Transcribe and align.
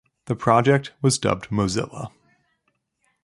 The 0.25 0.35
project 0.35 0.93
was 1.03 1.19
dubbed 1.19 1.49
Mozilla. 1.49 2.09